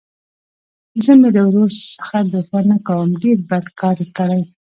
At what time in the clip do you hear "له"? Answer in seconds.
1.35-1.41